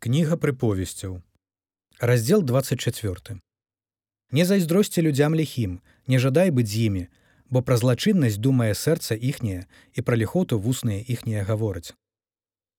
[0.00, 1.20] Кніга прыповесцяў.
[2.00, 3.36] Раздзел 24.
[4.32, 5.74] Не зайздросці людзям ліхім,
[6.06, 7.02] не жадай быць з імі,
[7.52, 11.92] бо пра злачыннасць думае сэрца іхняе і пра ліхоту вусныя іхнія гавораць.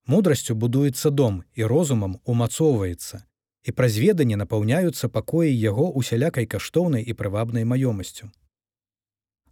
[0.10, 3.22] Мудрасцю будуецца дом і розумам умацоўваецца,
[3.70, 8.34] і праз веданне напаўняюцца пакоі яго усялякай каштоўнай і прывабнай маёмасцю.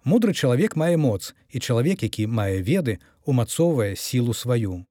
[0.02, 2.98] Мудры чалавек мае моц, і чалавек, які мае веды,
[3.30, 4.90] умацоўвае сілу сваю.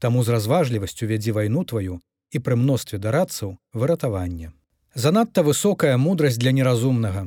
[0.00, 2.00] Таму з разважлівасцю вядзі вайну тваю
[2.32, 4.52] і пры мностве дарадцаў выратаванне.
[4.94, 7.24] Занадта высокая мудрасць для неразумнага.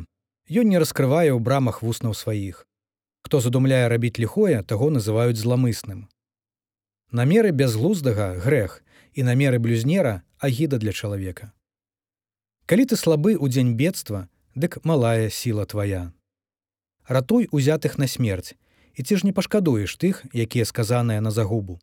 [0.50, 2.66] Ён не раскрывае ў брамах вуснаў сваіх.
[3.22, 6.10] Хто задумляе рабіць ліхое, таго называюць зламысным.
[7.14, 8.82] Намеры бязглуздага грэх
[9.14, 11.54] і намеры блюзнера агіда для чалавека.
[12.66, 14.26] Калі ты слабы ў дзень бедства,
[14.58, 16.10] дык малая сіла твая.
[17.06, 18.58] Ратуй узятых на смерць,
[18.98, 21.78] і ці ж не пашкадуеш тых, якія сказаныя на загубу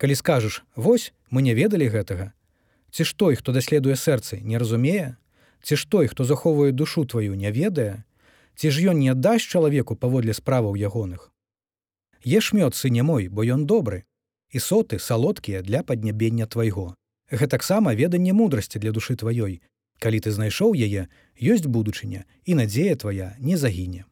[0.00, 2.32] калі скажаш вось мы не ведалі гэтага
[2.90, 5.16] ці ж той хто даследуе сэрцы не разумее?
[5.62, 8.04] Ці ж той хто захоўвае душу тваю не ведае?
[8.56, 11.30] Ці ж ён не аддасць чалавеку паводле справаў ягоных?
[12.26, 14.04] Еш мёд сыне мой бо ён добры
[14.50, 16.94] і соты салодкія для паднябення твайго.
[17.30, 19.62] Гэтаксама веданне мудрасці для душы тваёй.
[20.02, 21.06] Калі ты знайшоў яе
[21.38, 24.04] ёсць будучыня і надзея твая не загіне.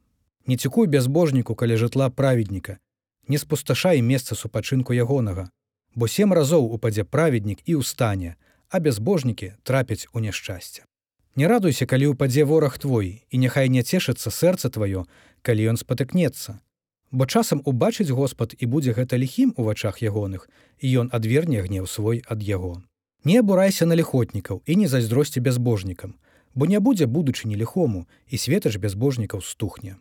[0.47, 2.79] Не цюкуй бязбожніку каля жытла праведніка.
[3.27, 5.51] Не спусташай месца супачынку ягонага
[5.99, 8.39] бо сем разоў упадзе праведнік і ўстане,
[8.71, 10.87] а бязбожнікі трапяць у няшчасце.
[11.35, 15.11] Не радуйся, калі ўпадзе вораг твой і няхай не цешыцца сэрца тваё,
[15.43, 16.63] калі ён спатыкнецца.
[17.11, 20.47] Бо часам убачыць Господ і будзе гэта ліхім у вачах ягоных,
[20.79, 22.83] і ён адверне гнеў свой ад яго.
[23.25, 26.15] Не абурайся на ліхотнікаў і не зайздросці бязбожнікам,
[26.55, 29.97] бо не будзе будучыні ліхому і светаж бязбожнікаў стухне.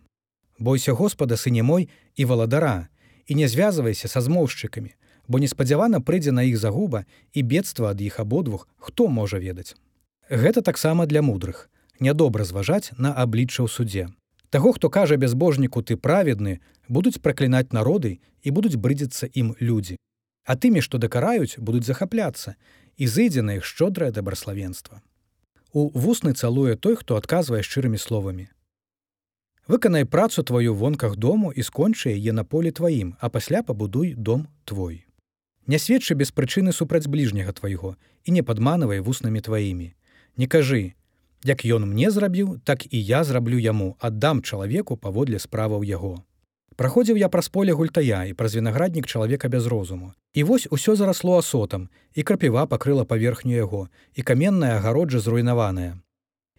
[0.59, 2.89] Бойся Господа сыне мой і валадара,
[3.26, 4.97] і не звязвайся са змоўшчыкамі,
[5.28, 9.75] бо неспадзявана прыйдзе на іх загуба і бедства ад іх абодвух хто можа ведаць.
[10.30, 14.08] Гэта таксама для мудрых нядобра зважаць на аблічча ў суде.
[14.50, 19.98] Таго, хто кажа бязбожніку ты праведны, будуць праклінаць народы і будуць брыдзецца ім людзі.
[20.48, 22.55] А тымі, што дакараюць, будуць захапляцца
[22.95, 25.02] і зыдзе на іх шчодрае дабраславенства.
[25.73, 28.48] У вусны цалуе той, хто адказвае шчырымі словамі.
[29.67, 34.48] Выканай працу тваю вонках дому і скончы яе на поле тваім, а пасля пабудуй дом
[34.64, 35.07] твой.
[35.67, 39.92] Не сведчы без прычыны супраць бліжняга твайго і не падманывай вуснамі тваімі.
[40.38, 40.95] Не кажы,
[41.44, 46.23] як ён мне зрабіў, так і я зраблю яму, аддам чалавеку паводле справаў яго.
[46.78, 50.14] Праходзіў я праз поле гультая і праз вінаграднік чалавека без розуму.
[50.33, 55.98] І вось усё зарасло асотам, і крапіва пакрыла паверхню яго, і каменная агароджа зруйнаваная.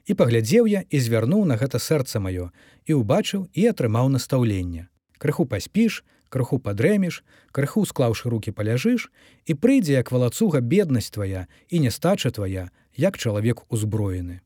[0.07, 2.51] І паглядзеў я і звярнуў на гэта сэрца маё
[2.85, 4.89] і ўбачыў і атрымаў настаўленне.
[5.19, 9.11] Крыху паспіш, крыху падрэміш, крыху склаўшы руки паляжыш
[9.47, 14.41] і прыйдзе як валацуга беднасць твая і нестача твая, як чалавек узброены.